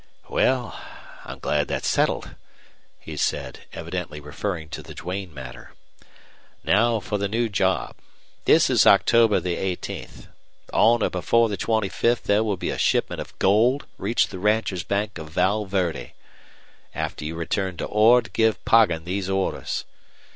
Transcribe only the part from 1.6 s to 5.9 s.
that's settled," he said, evidently referring to the Duane matter.